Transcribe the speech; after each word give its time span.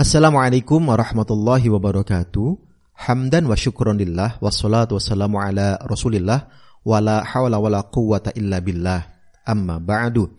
Assalamualaikum 0.00 0.80
warahmatullahi 0.88 1.68
wabarakatuh. 1.68 2.56
Hamdan 3.04 3.44
wa 3.44 3.52
syukronillah 3.52 4.40
wassalatu 4.40 4.96
wassalamu 4.96 5.36
ala 5.36 5.76
Rasulillah 5.76 6.48
wala 6.80 7.20
hawla 7.20 7.60
wala 7.60 7.84
quwwata 7.84 8.32
illa 8.32 8.64
billah. 8.64 9.12
Amma 9.44 9.76
ba'du. 9.76 10.32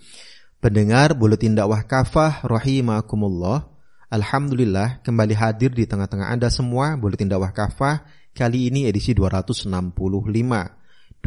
Pendengar 0.58 1.14
buletin 1.14 1.54
dakwah 1.54 1.86
kafah 1.86 2.42
rahimakumullah. 2.42 3.70
Alhamdulillah 4.10 5.06
kembali 5.06 5.38
hadir 5.38 5.70
di 5.78 5.86
tengah-tengah 5.86 6.34
Anda 6.34 6.50
semua 6.50 6.98
buletin 6.98 7.30
dakwah 7.30 7.54
kafah 7.54 8.02
kali 8.34 8.66
ini 8.66 8.90
edisi 8.90 9.14
265. 9.14 9.62
25 9.62 11.22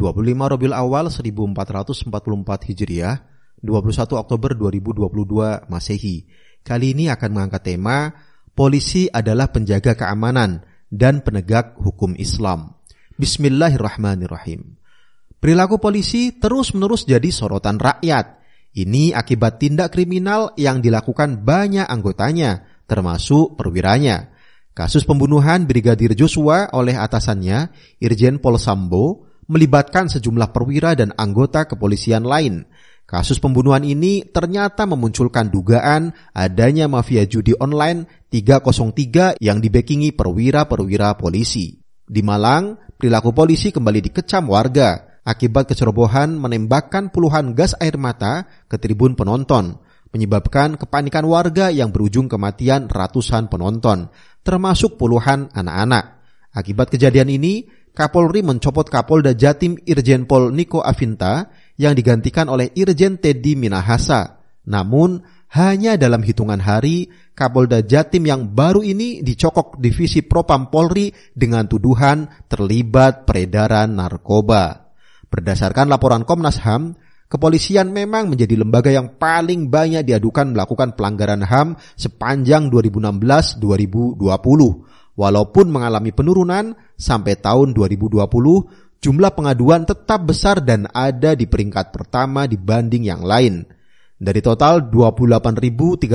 Rabiul 0.51 0.75
Awal 0.75 1.07
1444 1.07 2.67
Hijriah, 2.67 3.15
21 3.63 4.19
Oktober 4.19 4.51
2022 4.59 5.71
Masehi. 5.71 6.27
Kali 6.65 6.97
ini 6.97 7.13
akan 7.13 7.29
mengangkat 7.29 7.61
tema 7.77 8.09
Polisi 8.55 9.11
adalah 9.11 9.51
penjaga 9.51 9.99
keamanan 9.99 10.63
dan 10.87 11.19
penegak 11.19 11.75
hukum 11.75 12.15
Islam. 12.15 12.79
Bismillahirrahmanirrahim. 13.19 14.79
Perilaku 15.43 15.75
polisi 15.75 16.31
terus-menerus 16.39 17.03
jadi 17.03 17.35
sorotan 17.35 17.75
rakyat. 17.75 18.39
Ini 18.71 19.11
akibat 19.11 19.59
tindak 19.59 19.91
kriminal 19.91 20.55
yang 20.55 20.79
dilakukan 20.79 21.43
banyak 21.43 21.83
anggotanya, 21.83 22.63
termasuk 22.87 23.59
perwiranya. 23.59 24.31
Kasus 24.71 25.03
pembunuhan 25.03 25.67
Brigadir 25.67 26.15
Joshua 26.15 26.71
oleh 26.71 26.95
atasannya, 26.95 27.75
Irjen 27.99 28.39
Pol 28.39 28.55
Sambo, 28.55 29.27
melibatkan 29.51 30.07
sejumlah 30.07 30.55
perwira 30.55 30.95
dan 30.95 31.11
anggota 31.19 31.67
kepolisian 31.67 32.23
lain. 32.23 32.63
Kasus 33.05 33.37
pembunuhan 33.37 33.85
ini 33.85 34.25
ternyata 34.25 34.89
memunculkan 34.89 35.53
dugaan 35.53 36.09
adanya 36.33 36.89
mafia 36.89 37.29
judi 37.29 37.53
online 37.53 38.09
303 38.33 39.37
yang 39.37 39.61
dibekingi 39.61 40.09
perwira-perwira 40.17 41.13
polisi. 41.13 41.77
Di 42.01 42.25
Malang, 42.25 42.81
perilaku 42.97 43.29
polisi 43.29 43.69
kembali 43.69 44.09
dikecam 44.09 44.49
warga 44.49 45.21
akibat 45.21 45.69
kecerobohan 45.69 46.33
menembakkan 46.33 47.13
puluhan 47.13 47.53
gas 47.53 47.77
air 47.77 47.93
mata 48.01 48.49
ke 48.65 48.81
tribun 48.81 49.13
penonton, 49.13 49.77
menyebabkan 50.09 50.73
kepanikan 50.73 51.29
warga 51.29 51.69
yang 51.69 51.93
berujung 51.93 52.25
kematian 52.25 52.89
ratusan 52.89 53.53
penonton, 53.53 54.09
termasuk 54.41 54.97
puluhan 54.97 55.53
anak-anak. 55.53 56.25
Akibat 56.57 56.89
kejadian 56.89 57.29
ini, 57.29 57.69
Kapolri 57.95 58.43
mencopot 58.43 58.91
Kapolda 58.91 59.31
Jatim 59.31 59.79
Irjen 59.87 60.27
Pol 60.27 60.51
Niko 60.51 60.83
Avinta 60.83 61.47
yang 61.75 61.95
digantikan 61.95 62.47
oleh 62.47 62.71
Irjen 62.75 63.19
Teddy 63.19 63.55
Minahasa. 63.59 64.39
Namun, 64.65 65.21
hanya 65.55 65.95
dalam 65.95 66.19
hitungan 66.25 66.59
hari, 66.59 67.07
Kapolda 67.35 67.83
Jatim 67.83 68.27
yang 68.27 68.51
baru 68.51 68.83
ini 68.83 69.23
dicokok 69.23 69.79
divisi 69.79 70.23
Propam 70.23 70.71
Polri 70.71 71.11
dengan 71.31 71.67
tuduhan 71.67 72.27
terlibat 72.47 73.27
peredaran 73.27 73.95
narkoba. 73.95 74.91
Berdasarkan 75.27 75.91
laporan 75.91 76.23
Komnas 76.23 76.63
HAM, 76.63 76.95
kepolisian 77.27 77.91
memang 77.91 78.31
menjadi 78.31 78.55
lembaga 78.55 78.91
yang 78.91 79.19
paling 79.19 79.67
banyak 79.67 80.07
diadukan 80.07 80.55
melakukan 80.55 80.95
pelanggaran 80.95 81.43
HAM 81.43 81.75
sepanjang 81.99 82.71
2016-2020 82.71 84.19
Walaupun 85.15 85.71
mengalami 85.71 86.11
penurunan 86.11 86.75
sampai 86.99 87.39
tahun 87.39 87.71
2020, 87.71 88.19
jumlah 89.05 89.37
pengaduan 89.37 89.85
tetap 89.85 90.25
besar 90.25 90.65
dan 90.65 90.89
ada 90.89 91.37
di 91.37 91.45
peringkat 91.45 91.93
pertama 91.93 92.49
dibanding 92.49 93.05
yang 93.05 93.21
lain. 93.21 93.61
Dari 94.17 94.41
total 94.41 94.89
28.305 94.89 96.09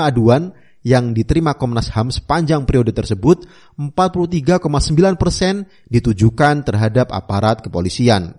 aduan 0.00 0.48
yang 0.80 1.12
diterima 1.12 1.60
Komnas 1.60 1.92
HAM 1.92 2.08
sepanjang 2.08 2.64
periode 2.64 2.96
tersebut, 2.96 3.44
43,9 3.76 5.20
persen 5.20 5.68
ditujukan 5.92 6.64
terhadap 6.64 7.12
aparat 7.12 7.60
kepolisian. 7.60 8.32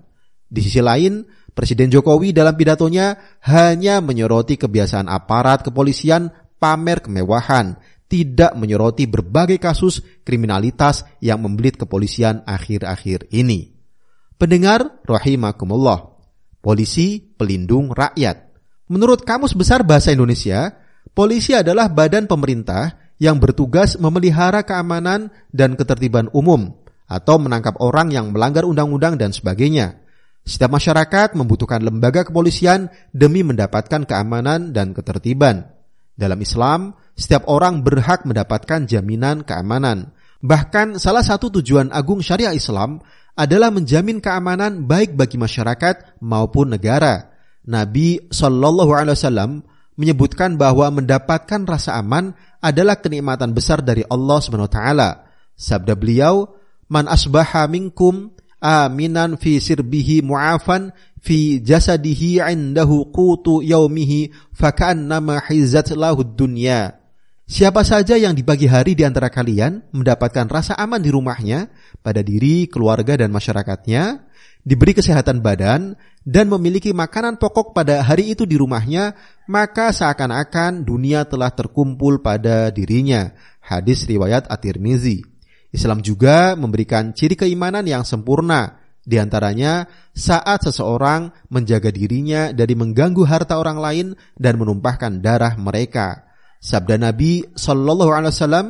Di 0.50 0.66
sisi 0.66 0.82
lain, 0.82 1.22
Presiden 1.52 1.94
Jokowi 1.94 2.34
dalam 2.34 2.58
pidatonya 2.58 3.38
hanya 3.46 4.00
menyoroti 4.02 4.56
kebiasaan 4.58 5.12
aparat 5.12 5.68
kepolisian 5.68 6.32
pamer 6.58 7.04
kemewahan 7.04 7.78
tidak 8.08 8.56
menyoroti 8.56 9.06
berbagai 9.06 9.60
kasus 9.60 10.00
kriminalitas 10.24 11.04
yang 11.20 11.44
membelit 11.44 11.76
kepolisian 11.76 12.44
akhir-akhir 12.48 13.28
ini. 13.36 13.81
Pendengar 14.42 15.06
rahimakumullah, 15.06 16.18
polisi 16.66 17.22
pelindung 17.22 17.94
rakyat. 17.94 18.50
Menurut 18.90 19.22
Kamus 19.22 19.54
Besar 19.54 19.86
Bahasa 19.86 20.18
Indonesia, 20.18 20.82
polisi 21.14 21.54
adalah 21.54 21.86
badan 21.94 22.26
pemerintah 22.26 23.14
yang 23.22 23.38
bertugas 23.38 24.02
memelihara 24.02 24.66
keamanan 24.66 25.30
dan 25.54 25.78
ketertiban 25.78 26.26
umum 26.34 26.74
atau 27.06 27.38
menangkap 27.38 27.78
orang 27.86 28.10
yang 28.10 28.34
melanggar 28.34 28.66
undang-undang 28.66 29.14
dan 29.14 29.30
sebagainya. 29.30 30.02
Setiap 30.42 30.74
masyarakat 30.74 31.38
membutuhkan 31.38 31.86
lembaga 31.86 32.26
kepolisian 32.26 32.90
demi 33.14 33.46
mendapatkan 33.46 34.10
keamanan 34.10 34.74
dan 34.74 34.98
ketertiban. 34.98 35.70
Dalam 36.18 36.42
Islam, 36.42 36.98
setiap 37.14 37.46
orang 37.46 37.86
berhak 37.86 38.26
mendapatkan 38.26 38.90
jaminan 38.90 39.46
keamanan. 39.46 40.18
Bahkan 40.42 40.98
salah 40.98 41.22
satu 41.22 41.54
tujuan 41.62 41.94
agung 41.94 42.20
syariah 42.26 42.58
Islam 42.58 42.98
adalah 43.38 43.70
menjamin 43.70 44.18
keamanan 44.18 44.90
baik 44.90 45.14
bagi 45.14 45.38
masyarakat 45.38 46.20
maupun 46.20 46.74
negara. 46.74 47.30
Nabi 47.62 48.26
Shallallahu 48.34 48.92
Alaihi 48.92 49.18
Wasallam 49.18 49.52
menyebutkan 50.02 50.58
bahwa 50.58 50.90
mendapatkan 50.90 51.62
rasa 51.70 52.02
aman 52.02 52.34
adalah 52.58 52.98
kenikmatan 52.98 53.54
besar 53.54 53.86
dari 53.86 54.02
Allah 54.10 54.42
Taala. 54.66 55.10
Sabda 55.54 55.94
beliau, 55.94 56.50
"Man 56.90 57.06
asbaha 57.06 57.70
minkum 57.70 58.34
aminan 58.58 59.38
fi 59.38 59.62
sirbihi 59.62 60.26
mu'afan 60.26 60.90
fi 61.22 61.62
jasadihi 61.62 62.42
indahu 62.42 63.14
qutu 63.14 63.62
yaumihi 63.62 64.34
faka'annama 64.58 65.38
hizat 65.46 65.94
lahu 65.94 66.26
dunya." 66.26 67.01
Siapa 67.52 67.84
saja 67.84 68.16
yang 68.16 68.32
di 68.32 68.48
pagi 68.48 68.64
hari 68.64 68.96
di 68.96 69.04
antara 69.04 69.28
kalian 69.28 69.84
mendapatkan 69.92 70.48
rasa 70.48 70.72
aman 70.80 71.04
di 71.04 71.12
rumahnya, 71.12 71.68
pada 72.00 72.24
diri, 72.24 72.64
keluarga, 72.72 73.20
dan 73.20 73.28
masyarakatnya, 73.28 74.24
diberi 74.64 74.96
kesehatan 74.96 75.44
badan, 75.44 76.00
dan 76.24 76.48
memiliki 76.48 76.96
makanan 76.96 77.36
pokok 77.44 77.76
pada 77.76 78.08
hari 78.08 78.32
itu 78.32 78.48
di 78.48 78.56
rumahnya, 78.56 79.20
maka 79.52 79.92
seakan-akan 79.92 80.88
dunia 80.88 81.28
telah 81.28 81.52
terkumpul 81.52 82.24
pada 82.24 82.72
dirinya. 82.72 83.36
Hadis 83.60 84.08
riwayat 84.08 84.48
At-Tirmizi. 84.48 85.20
Islam 85.76 86.00
juga 86.00 86.56
memberikan 86.56 87.12
ciri 87.12 87.36
keimanan 87.36 87.84
yang 87.84 88.08
sempurna, 88.08 88.80
di 89.04 89.20
antaranya 89.20 89.92
saat 90.16 90.64
seseorang 90.64 91.36
menjaga 91.52 91.92
dirinya 91.92 92.56
dari 92.56 92.80
mengganggu 92.80 93.28
harta 93.28 93.60
orang 93.60 93.76
lain 93.76 94.08
dan 94.40 94.56
menumpahkan 94.56 95.20
darah 95.20 95.60
mereka. 95.60 96.31
Sabda 96.62 97.02
Nabi 97.02 97.42
sallallahu 97.58 98.14
alaihi 98.14 98.32
wasallam, 98.38 98.68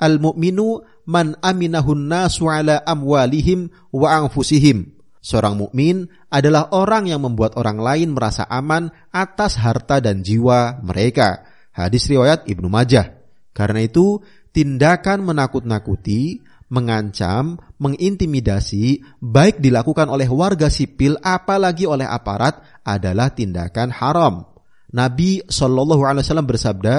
"Al-mu'minu 0.00 0.80
man 1.04 1.36
aminahun 1.44 2.08
nasu 2.08 2.48
amwalihim 2.48 3.68
wa 3.92 4.08
anfusihim." 4.24 4.96
Seorang 5.24 5.56
mukmin 5.56 6.04
adalah 6.28 6.68
orang 6.76 7.08
yang 7.08 7.24
membuat 7.24 7.56
orang 7.56 7.80
lain 7.80 8.12
merasa 8.12 8.44
aman 8.44 8.92
atas 9.08 9.56
harta 9.56 9.96
dan 9.96 10.20
jiwa 10.20 10.84
mereka. 10.84 11.48
Hadis 11.72 12.04
riwayat 12.12 12.44
Ibnu 12.44 12.68
Majah. 12.68 13.24
Karena 13.56 13.80
itu, 13.80 14.20
tindakan 14.52 15.24
menakut-nakuti, 15.24 16.44
mengancam, 16.68 17.56
mengintimidasi, 17.80 19.00
baik 19.16 19.64
dilakukan 19.64 20.12
oleh 20.12 20.28
warga 20.28 20.68
sipil 20.68 21.16
apalagi 21.24 21.88
oleh 21.88 22.04
aparat 22.04 22.60
adalah 22.84 23.32
tindakan 23.32 23.96
haram. 23.96 24.44
Nabi 24.92 25.40
Shallallahu 25.48 26.04
Alaihi 26.04 26.22
Wasallam 26.22 26.46
bersabda, 26.46 26.96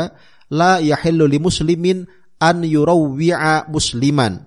la 0.52 0.82
yahillu 0.82 1.26
li 1.30 1.40
muslimin 1.42 2.06
an 2.42 2.62
yurawwi'a 2.66 3.70
musliman. 3.72 4.46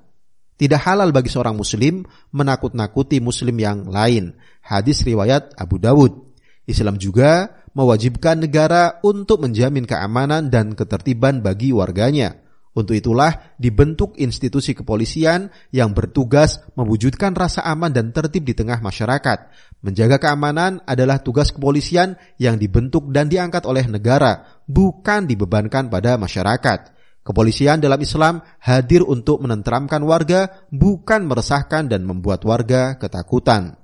Tidak 0.58 0.80
halal 0.82 1.14
bagi 1.14 1.30
seorang 1.30 1.54
muslim 1.54 2.02
menakut-nakuti 2.34 3.22
muslim 3.22 3.54
yang 3.62 3.86
lain. 3.86 4.34
Hadis 4.58 5.06
riwayat 5.06 5.54
Abu 5.54 5.78
Dawud. 5.78 6.34
Islam 6.66 6.98
juga 6.98 7.54
mewajibkan 7.78 8.42
negara 8.42 8.98
untuk 9.06 9.38
menjamin 9.38 9.86
keamanan 9.86 10.50
dan 10.50 10.74
ketertiban 10.74 11.40
bagi 11.46 11.70
warganya. 11.70 12.47
Untuk 12.78 12.94
itulah 12.94 13.58
dibentuk 13.58 14.14
institusi 14.22 14.70
kepolisian 14.70 15.50
yang 15.74 15.90
bertugas 15.98 16.62
mewujudkan 16.78 17.34
rasa 17.34 17.66
aman 17.66 17.90
dan 17.90 18.14
tertib 18.14 18.46
di 18.46 18.54
tengah 18.54 18.78
masyarakat. 18.78 19.50
Menjaga 19.82 20.22
keamanan 20.22 20.78
adalah 20.86 21.18
tugas 21.18 21.50
kepolisian 21.50 22.14
yang 22.38 22.54
dibentuk 22.54 23.10
dan 23.10 23.26
diangkat 23.26 23.66
oleh 23.66 23.82
negara, 23.90 24.62
bukan 24.70 25.26
dibebankan 25.26 25.90
pada 25.90 26.14
masyarakat. 26.22 26.94
Kepolisian 27.26 27.82
dalam 27.82 27.98
Islam 27.98 28.46
hadir 28.62 29.02
untuk 29.02 29.42
menenteramkan 29.42 29.98
warga, 30.06 30.62
bukan 30.70 31.26
meresahkan 31.26 31.90
dan 31.90 32.06
membuat 32.06 32.46
warga 32.46 32.94
ketakutan. 32.94 33.74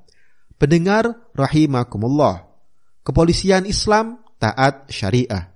Pendengar 0.54 1.34
rahimakumullah. 1.34 2.46
Kepolisian 3.02 3.66
Islam 3.66 4.22
taat 4.38 4.86
syariah. 4.86 5.50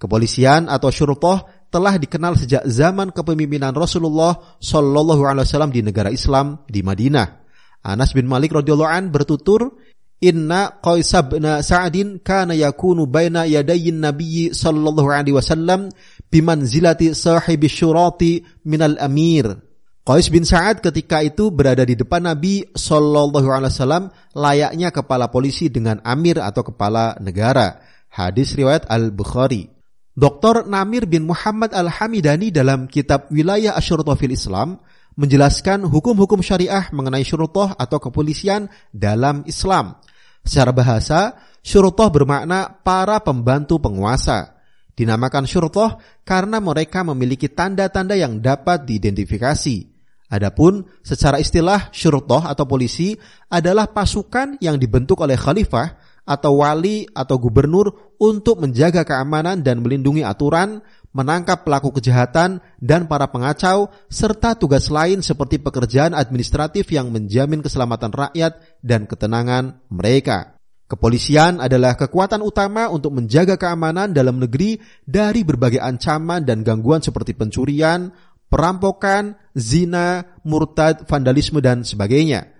Kepolisian 0.00 0.72
atau 0.72 0.88
syurtoh 0.94 1.57
telah 1.68 2.00
dikenal 2.00 2.36
sejak 2.36 2.64
zaman 2.64 3.12
kepemimpinan 3.12 3.76
Rasulullah 3.76 4.56
Shallallahu 4.60 5.22
Alaihi 5.24 5.44
Wasallam 5.44 5.72
di 5.72 5.80
negara 5.84 6.08
Islam 6.08 6.64
di 6.68 6.80
Madinah. 6.80 7.44
Anas 7.84 8.12
bin 8.12 8.26
Malik 8.26 8.52
radhiyallahu 8.52 8.90
an 8.90 9.08
bertutur, 9.14 9.78
Inna 10.18 10.82
Qais 10.82 11.14
bin 11.30 11.46
Sa'din 11.62 12.18
kana 12.18 12.50
yakunu 12.58 13.06
baina 13.06 13.46
yadayin 13.46 14.02
Nabi 14.02 14.50
sallallahu 14.50 15.06
alaihi 15.06 15.38
wasallam 15.38 15.94
bimanzilati 16.26 17.14
sahibi 17.14 17.70
syurati 17.70 18.42
minal 18.66 18.98
amir. 18.98 19.62
Qais 20.02 20.26
bin 20.34 20.42
Sa'ad 20.42 20.82
ketika 20.82 21.22
itu 21.22 21.54
berada 21.54 21.86
di 21.86 21.94
depan 21.94 22.26
Nabi 22.26 22.66
sallallahu 22.74 23.46
alaihi 23.46 23.70
wasallam 23.70 24.04
layaknya 24.34 24.90
kepala 24.90 25.30
polisi 25.30 25.70
dengan 25.70 26.02
amir 26.02 26.42
atau 26.42 26.66
kepala 26.66 27.14
negara. 27.22 27.78
Hadis 28.10 28.58
riwayat 28.58 28.90
Al-Bukhari. 28.90 29.77
Dr. 30.18 30.66
Namir 30.66 31.06
bin 31.06 31.30
Muhammad 31.30 31.70
Al-Hamidani 31.70 32.50
dalam 32.50 32.90
kitab 32.90 33.30
Wilayah 33.30 33.78
Asyurta 33.78 34.18
fil 34.18 34.34
Islam 34.34 34.82
menjelaskan 35.14 35.86
hukum-hukum 35.86 36.42
syariah 36.42 36.90
mengenai 36.90 37.22
syurtoh 37.22 37.70
atau 37.78 38.02
kepolisian 38.02 38.66
dalam 38.90 39.46
Islam. 39.46 39.94
Secara 40.42 40.74
bahasa, 40.74 41.38
syurtoh 41.62 42.10
bermakna 42.10 42.82
para 42.82 43.22
pembantu 43.22 43.78
penguasa. 43.78 44.58
Dinamakan 44.98 45.46
syurtoh 45.46 46.02
karena 46.26 46.58
mereka 46.58 47.06
memiliki 47.06 47.46
tanda-tanda 47.46 48.18
yang 48.18 48.42
dapat 48.42 48.82
diidentifikasi. 48.90 49.86
Adapun 50.34 50.82
secara 51.06 51.38
istilah 51.38 51.94
syurtoh 51.94 52.42
atau 52.42 52.66
polisi 52.66 53.14
adalah 53.54 53.86
pasukan 53.94 54.58
yang 54.58 54.82
dibentuk 54.82 55.22
oleh 55.22 55.38
khalifah 55.38 55.94
atau 56.28 56.60
wali 56.60 57.08
atau 57.16 57.40
gubernur 57.40 58.12
untuk 58.20 58.60
menjaga 58.60 59.08
keamanan 59.08 59.64
dan 59.64 59.80
melindungi 59.80 60.20
aturan, 60.20 60.84
menangkap 61.16 61.64
pelaku 61.64 61.96
kejahatan 61.96 62.60
dan 62.76 63.08
para 63.08 63.32
pengacau, 63.32 63.88
serta 64.12 64.52
tugas 64.60 64.92
lain 64.92 65.24
seperti 65.24 65.56
pekerjaan 65.56 66.12
administratif 66.12 66.92
yang 66.92 67.08
menjamin 67.08 67.64
keselamatan 67.64 68.12
rakyat 68.12 68.60
dan 68.84 69.08
ketenangan 69.08 69.80
mereka. 69.88 70.60
Kepolisian 70.88 71.60
adalah 71.60 72.00
kekuatan 72.00 72.40
utama 72.40 72.88
untuk 72.88 73.12
menjaga 73.12 73.60
keamanan 73.60 74.12
dalam 74.12 74.40
negeri 74.40 74.80
dari 75.04 75.44
berbagai 75.44 75.84
ancaman 75.84 76.48
dan 76.48 76.64
gangguan 76.64 77.04
seperti 77.04 77.36
pencurian, 77.36 78.08
perampokan, 78.48 79.36
zina, 79.52 80.24
murtad, 80.48 81.04
vandalisme, 81.04 81.60
dan 81.60 81.84
sebagainya. 81.84 82.57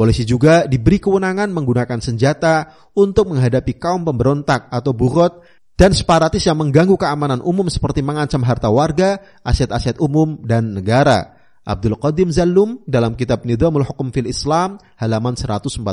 Polisi 0.00 0.24
juga 0.24 0.64
diberi 0.64 0.96
kewenangan 0.96 1.52
menggunakan 1.52 2.00
senjata 2.00 2.72
untuk 2.96 3.36
menghadapi 3.36 3.76
kaum 3.76 4.00
pemberontak 4.00 4.72
atau 4.72 4.96
bugot 4.96 5.44
dan 5.76 5.92
separatis 5.92 6.40
yang 6.48 6.56
mengganggu 6.56 6.96
keamanan 6.96 7.44
umum 7.44 7.68
seperti 7.68 8.00
mengancam 8.00 8.40
harta 8.40 8.72
warga, 8.72 9.20
aset-aset 9.44 10.00
umum, 10.00 10.40
dan 10.40 10.72
negara. 10.72 11.36
Abdul 11.68 12.00
Qadim 12.00 12.32
Zallum 12.32 12.80
dalam 12.88 13.12
kitab 13.12 13.44
Nidhamul 13.44 13.84
Hukum 13.84 14.08
fil 14.08 14.24
Islam 14.24 14.80
halaman 14.96 15.36
147. 15.36 15.84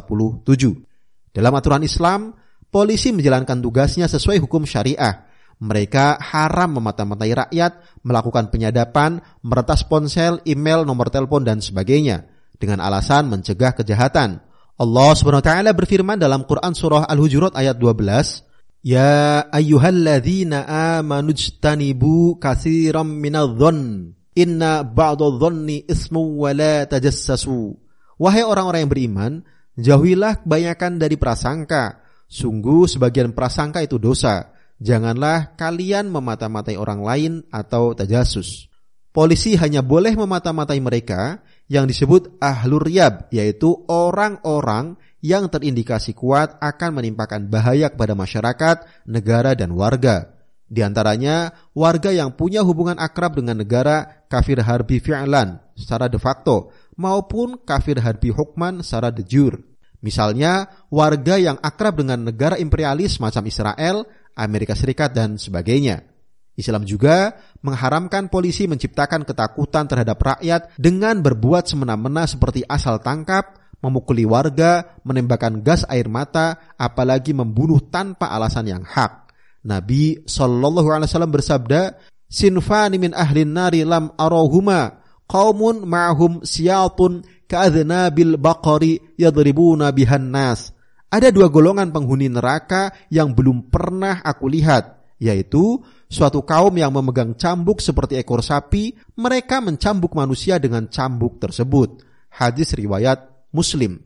Dalam 1.36 1.52
aturan 1.52 1.84
Islam, 1.84 2.32
polisi 2.72 3.12
menjalankan 3.12 3.60
tugasnya 3.60 4.08
sesuai 4.08 4.40
hukum 4.40 4.64
syariah. 4.64 5.28
Mereka 5.60 6.24
haram 6.24 6.80
memata-matai 6.80 7.36
rakyat, 7.44 8.00
melakukan 8.08 8.56
penyadapan, 8.56 9.20
meretas 9.44 9.84
ponsel, 9.84 10.40
email, 10.48 10.88
nomor 10.88 11.12
telepon, 11.12 11.44
dan 11.44 11.60
sebagainya 11.60 12.37
dengan 12.58 12.84
alasan 12.84 13.30
mencegah 13.32 13.74
kejahatan. 13.74 14.42
Allah 14.78 15.10
Subhanahu 15.18 15.42
wa 15.42 15.48
taala 15.48 15.72
berfirman 15.74 16.18
dalam 16.22 16.46
Quran 16.46 16.74
surah 16.78 17.10
Al-Hujurat 17.10 17.54
ayat 17.58 17.82
12, 17.82 18.46
"Ya 18.86 19.46
ayyuhalladzina 19.50 20.70
ijtanibu 21.02 22.38
katsiran 22.38 23.10
minadh-dhonn, 23.10 24.14
inna 24.38 24.86
ba'dadh-dhonni 24.86 25.90
ismu 25.90 26.46
wa 26.46 26.54
la 26.54 26.86
tajassasu." 26.86 27.74
Wahai 28.18 28.46
orang-orang 28.46 28.86
yang 28.86 28.94
beriman, 28.94 29.34
Jauhilah 29.78 30.42
kebanyakan 30.42 30.98
dari 30.98 31.22
prasangka. 31.22 32.02
Sungguh 32.26 32.90
sebagian 32.90 33.38
prasangka 33.38 33.86
itu 33.86 34.02
dosa. 34.02 34.50
Janganlah 34.82 35.54
kalian 35.54 36.10
memata-matai 36.10 36.82
orang 36.82 37.06
lain 37.06 37.34
atau 37.54 37.94
tajasus. 37.94 38.74
Polisi 39.14 39.54
hanya 39.58 39.86
boleh 39.86 40.18
memata-matai 40.18 40.82
mereka 40.82 41.46
yang 41.68 41.86
disebut 41.88 42.40
ahlur 42.40 42.84
riyab, 42.84 43.28
yaitu 43.32 43.76
orang-orang 43.92 44.96
yang 45.20 45.52
terindikasi 45.52 46.16
kuat 46.16 46.56
akan 46.64 47.04
menimpakan 47.04 47.52
bahaya 47.52 47.92
kepada 47.92 48.16
masyarakat, 48.16 48.88
negara, 49.08 49.52
dan 49.54 49.76
warga. 49.76 50.32
Di 50.68 50.84
antaranya, 50.84 51.56
warga 51.72 52.12
yang 52.12 52.36
punya 52.36 52.60
hubungan 52.64 53.00
akrab 53.00 53.40
dengan 53.40 53.64
negara 53.64 54.28
kafir 54.28 54.60
harbi 54.60 55.00
fi'lan 55.00 55.64
secara 55.80 56.12
de 56.12 56.20
facto, 56.20 56.76
maupun 57.00 57.60
kafir 57.64 58.00
harbi 58.04 58.32
hukman 58.32 58.84
secara 58.84 59.12
de 59.12 59.24
jure. 59.24 59.64
Misalnya, 60.04 60.68
warga 60.92 61.40
yang 61.40 61.58
akrab 61.64 62.00
dengan 62.00 62.28
negara 62.28 62.60
imperialis 62.60 63.18
macam 63.24 63.48
Israel, 63.48 64.04
Amerika 64.36 64.76
Serikat, 64.76 65.16
dan 65.16 65.40
sebagainya. 65.40 66.17
Islam 66.58 66.84
juga 66.84 67.38
mengharamkan 67.62 68.34
polisi 68.34 68.66
menciptakan 68.66 69.24
ketakutan 69.24 69.86
terhadap 69.86 70.18
rakyat 70.18 70.74
dengan 70.76 71.22
berbuat 71.22 71.70
semena-mena 71.70 72.26
seperti 72.26 72.66
asal 72.66 72.98
tangkap, 72.98 73.62
memukuli 73.78 74.26
warga, 74.26 74.98
menembakkan 75.06 75.62
gas 75.62 75.86
air 75.86 76.10
mata, 76.10 76.74
apalagi 76.82 77.32
membunuh 77.38 77.78
tanpa 77.94 78.34
alasan 78.34 78.74
yang 78.74 78.82
hak. 78.82 79.30
Nabi 79.70 80.26
Shallallahu 80.26 80.90
Alaihi 80.90 81.10
Wasallam 81.14 81.34
bersabda, 81.34 81.82
"Sinfani 82.26 82.98
min 82.98 83.14
ahlin 83.14 83.54
nari 83.54 83.86
lam 83.86 84.10
arohuma 84.18 84.98
qaumun 85.30 85.86
ma'hum 85.86 86.42
siyatun 86.42 87.22
ka'adnabil 87.46 88.40
baqari 88.40 88.98
yadribuna 89.20 89.92
bihan 89.92 90.32
nas. 90.32 90.72
Ada 91.08 91.32
dua 91.32 91.48
golongan 91.48 91.92
penghuni 91.96 92.28
neraka 92.28 92.92
yang 93.08 93.32
belum 93.32 93.72
pernah 93.72 94.20
aku 94.24 94.52
lihat, 94.52 94.97
yaitu 95.18 95.82
suatu 96.08 96.46
kaum 96.46 96.74
yang 96.78 96.94
memegang 96.94 97.34
cambuk 97.34 97.82
seperti 97.82 98.22
ekor 98.22 98.46
sapi, 98.46 98.94
mereka 99.18 99.60
mencambuk 99.60 100.14
manusia 100.14 100.62
dengan 100.62 100.86
cambuk 100.90 101.42
tersebut. 101.42 102.06
Hadis 102.30 102.74
riwayat 102.78 103.50
Muslim. 103.50 103.98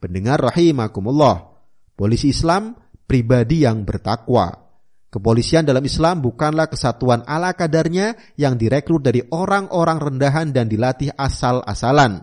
Pendengar 0.00 0.40
rahimakumullah. 0.40 1.56
Polisi 1.96 2.32
Islam 2.32 2.76
pribadi 3.04 3.64
yang 3.64 3.84
bertakwa. 3.84 4.66
Kepolisian 5.06 5.64
dalam 5.64 5.80
Islam 5.86 6.20
bukanlah 6.20 6.68
kesatuan 6.68 7.24
ala 7.24 7.56
kadarnya 7.56 8.18
yang 8.36 8.60
direkrut 8.60 9.00
dari 9.00 9.24
orang-orang 9.32 9.96
rendahan 9.96 10.52
dan 10.52 10.68
dilatih 10.68 11.14
asal-asalan. 11.16 12.20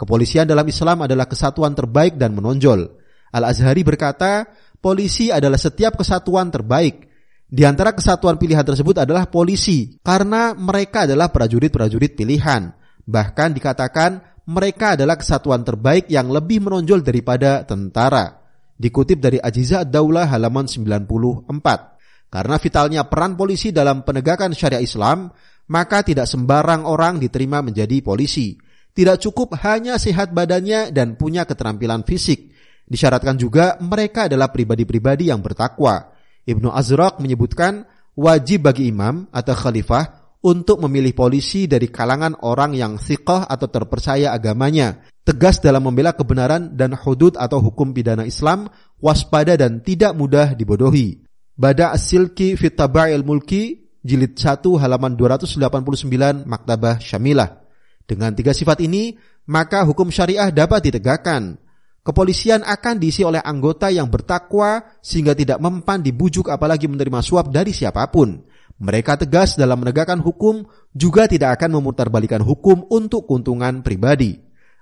Kepolisian 0.00 0.48
dalam 0.48 0.64
Islam 0.64 1.04
adalah 1.04 1.28
kesatuan 1.28 1.76
terbaik 1.76 2.16
dan 2.16 2.32
menonjol. 2.32 2.96
Al-Azhari 3.36 3.84
berkata, 3.84 4.48
polisi 4.80 5.28
adalah 5.28 5.60
setiap 5.60 6.00
kesatuan 6.00 6.48
terbaik. 6.48 7.09
Di 7.50 7.66
antara 7.66 7.90
kesatuan 7.90 8.38
pilihan 8.38 8.62
tersebut 8.62 9.02
adalah 9.02 9.26
polisi, 9.26 9.98
karena 10.06 10.54
mereka 10.54 11.02
adalah 11.02 11.34
prajurit-prajurit 11.34 12.14
pilihan. 12.14 12.70
Bahkan 13.02 13.48
dikatakan 13.58 14.22
mereka 14.46 14.94
adalah 14.94 15.18
kesatuan 15.18 15.66
terbaik 15.66 16.06
yang 16.06 16.30
lebih 16.30 16.62
menonjol 16.62 17.02
daripada 17.02 17.66
tentara. 17.66 18.38
Dikutip 18.78 19.18
dari 19.18 19.42
Ajiza 19.42 19.82
Daulah 19.82 20.30
halaman 20.30 20.70
94. 20.70 22.30
Karena 22.30 22.56
vitalnya 22.62 23.02
peran 23.10 23.34
polisi 23.34 23.74
dalam 23.74 24.06
penegakan 24.06 24.54
syariat 24.54 24.78
Islam, 24.78 25.34
maka 25.74 26.06
tidak 26.06 26.30
sembarang 26.30 26.86
orang 26.86 27.18
diterima 27.18 27.66
menjadi 27.66 27.98
polisi. 27.98 28.54
Tidak 28.94 29.18
cukup 29.18 29.58
hanya 29.66 29.98
sehat 29.98 30.30
badannya 30.30 30.94
dan 30.94 31.18
punya 31.18 31.42
keterampilan 31.42 32.06
fisik. 32.06 32.54
Disyaratkan 32.86 33.34
juga 33.34 33.74
mereka 33.82 34.30
adalah 34.30 34.54
pribadi-pribadi 34.54 35.34
yang 35.34 35.42
bertakwa. 35.42 36.14
Ibnu 36.48 36.72
Azraq 36.72 37.20
menyebutkan 37.20 37.84
wajib 38.16 38.68
bagi 38.68 38.88
imam 38.88 39.28
atau 39.30 39.54
khalifah 39.56 40.20
untuk 40.40 40.80
memilih 40.80 41.12
polisi 41.12 41.68
dari 41.68 41.92
kalangan 41.92 42.40
orang 42.40 42.72
yang 42.72 42.96
siqah 42.96 43.44
atau 43.44 43.68
terpercaya 43.68 44.32
agamanya, 44.32 45.04
tegas 45.24 45.60
dalam 45.60 45.84
membela 45.84 46.16
kebenaran 46.16 46.72
dan 46.72 46.96
hudud 46.96 47.36
atau 47.36 47.60
hukum 47.60 47.92
pidana 47.92 48.24
Islam, 48.24 48.72
waspada 48.96 49.56
dan 49.60 49.84
tidak 49.84 50.16
mudah 50.16 50.56
dibodohi. 50.56 51.20
Bada 51.60 51.92
As-Silki 51.92 52.56
fit 52.56 52.72
Taba'il 52.72 53.20
Mulki 53.20 53.84
jilid 54.00 54.32
1 54.32 54.64
halaman 54.80 55.12
289 55.12 56.48
Maktabah 56.48 56.96
Syamilah. 57.04 57.60
Dengan 58.08 58.32
tiga 58.32 58.56
sifat 58.56 58.80
ini, 58.80 59.14
maka 59.44 59.84
hukum 59.84 60.08
syariah 60.08 60.48
dapat 60.48 60.88
ditegakkan. 60.88 61.60
Kepolisian 62.00 62.64
akan 62.64 62.96
diisi 62.96 63.20
oleh 63.20 63.44
anggota 63.44 63.92
yang 63.92 64.08
bertakwa 64.08 64.80
sehingga 65.04 65.36
tidak 65.36 65.60
mempan 65.60 66.00
dibujuk 66.00 66.48
apalagi 66.48 66.88
menerima 66.88 67.20
suap 67.20 67.52
dari 67.52 67.76
siapa 67.76 68.08
pun. 68.08 68.40
Mereka 68.80 69.20
tegas 69.20 69.60
dalam 69.60 69.84
menegakkan 69.84 70.24
hukum 70.24 70.64
juga 70.96 71.28
tidak 71.28 71.60
akan 71.60 71.76
memutarbalikan 71.76 72.40
hukum 72.40 72.88
untuk 72.88 73.28
keuntungan 73.28 73.84
pribadi. 73.84 74.40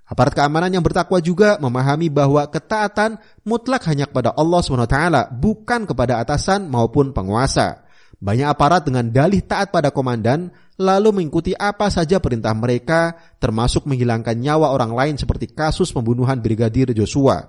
Aparat 0.09 0.39
keamanan 0.39 0.71
yang 0.73 0.81
bertakwa 0.87 1.19
juga 1.19 1.59
memahami 1.59 2.07
bahwa 2.09 2.47
ketaatan 2.47 3.19
mutlak 3.43 3.85
hanya 3.91 4.09
kepada 4.09 4.33
Allah 4.33 4.63
SWT, 4.63 4.97
bukan 5.37 5.85
kepada 5.85 6.23
atasan 6.23 6.71
maupun 6.71 7.13
penguasa. 7.13 7.85
Banyak 8.19 8.51
aparat 8.51 8.83
dengan 8.83 9.07
dalih 9.15 9.47
taat 9.47 9.71
pada 9.71 9.95
komandan 9.95 10.51
lalu 10.79 11.23
mengikuti 11.23 11.55
apa 11.55 11.87
saja 11.87 12.19
perintah 12.19 12.51
mereka 12.55 13.15
termasuk 13.39 13.87
menghilangkan 13.87 14.35
nyawa 14.35 14.75
orang 14.75 14.91
lain 14.95 15.15
seperti 15.15 15.55
kasus 15.55 15.95
pembunuhan 15.95 16.39
Brigadir 16.43 16.91
Joshua. 16.91 17.47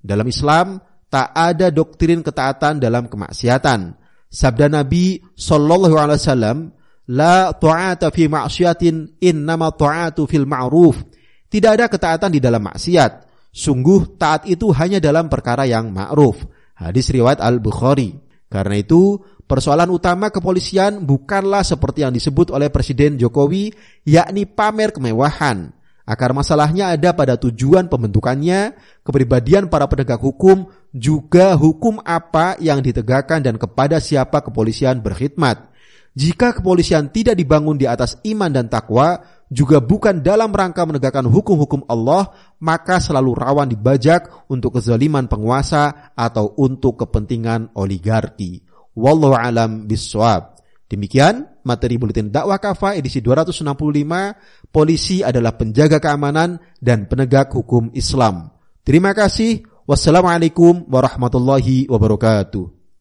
Dalam 0.00 0.24
Islam 0.24 0.80
tak 1.12 1.32
ada 1.36 1.68
doktrin 1.68 2.24
ketaatan 2.24 2.80
dalam 2.80 3.12
kemaksiatan. 3.12 3.96
Sabda 4.32 4.72
Nabi 4.72 5.20
sallallahu 5.36 5.96
alaihi 5.96 6.20
wasallam, 6.20 6.58
"La 7.12 7.52
ta'ata 7.52 8.12
fi 8.12 8.28
ma'siyatin, 8.28 9.20
innama 9.20 9.72
ta'atu 9.72 10.24
fil 10.28 10.44
ma'ruf." 10.44 11.00
Tidak 11.46 11.70
ada 11.70 11.86
ketaatan 11.86 12.34
di 12.34 12.40
dalam 12.42 12.60
maksiat. 12.64 13.24
Sungguh 13.54 14.18
taat 14.20 14.44
itu 14.50 14.68
hanya 14.74 15.00
dalam 15.00 15.30
perkara 15.32 15.64
yang 15.64 15.88
ma'ruf. 15.88 16.36
Hadis 16.76 17.08
riwayat 17.08 17.40
Al-Bukhari. 17.40 18.25
Karena 18.46 18.78
itu, 18.78 19.18
persoalan 19.46 19.90
utama 19.90 20.30
kepolisian 20.30 21.02
bukanlah 21.02 21.66
seperti 21.66 22.06
yang 22.06 22.14
disebut 22.14 22.54
oleh 22.54 22.70
Presiden 22.70 23.18
Jokowi, 23.18 23.74
yakni 24.06 24.46
pamer 24.46 24.94
kemewahan. 24.94 25.74
Akar 26.06 26.30
masalahnya 26.30 26.94
ada 26.94 27.10
pada 27.10 27.34
tujuan 27.34 27.90
pembentukannya, 27.90 28.78
kepribadian 29.02 29.66
para 29.66 29.90
penegak 29.90 30.22
hukum, 30.22 30.70
juga 30.94 31.58
hukum 31.58 31.98
apa 32.06 32.54
yang 32.62 32.78
ditegakkan 32.78 33.42
dan 33.42 33.58
kepada 33.58 33.98
siapa 33.98 34.38
kepolisian 34.46 35.02
berkhidmat. 35.02 35.66
Jika 36.16 36.56
kepolisian 36.56 37.10
tidak 37.10 37.34
dibangun 37.34 37.76
di 37.76 37.84
atas 37.84 38.22
iman 38.22 38.48
dan 38.48 38.70
takwa, 38.70 39.20
juga 39.46 39.78
bukan 39.78 40.22
dalam 40.22 40.50
rangka 40.50 40.82
menegakkan 40.82 41.26
hukum-hukum 41.26 41.86
Allah, 41.86 42.34
maka 42.58 42.98
selalu 42.98 43.34
rawan 43.38 43.70
dibajak 43.70 44.50
untuk 44.50 44.78
kezaliman 44.78 45.30
penguasa 45.30 46.12
atau 46.18 46.54
untuk 46.58 47.06
kepentingan 47.06 47.74
oligarki. 47.78 48.66
Wallahu 48.96 49.36
alam 49.36 49.86
biswab. 49.86 50.56
Demikian 50.86 51.46
materi 51.66 51.98
buletin 51.98 52.30
dakwah 52.30 52.62
kafa 52.62 52.94
edisi 52.94 53.18
265, 53.18 54.70
polisi 54.70 55.26
adalah 55.26 55.58
penjaga 55.58 55.98
keamanan 55.98 56.62
dan 56.78 57.10
penegak 57.10 57.50
hukum 57.50 57.90
Islam. 57.90 58.54
Terima 58.86 59.10
kasih. 59.10 59.66
Wassalamualaikum 59.86 60.86
warahmatullahi 60.90 61.90
wabarakatuh. 61.90 62.75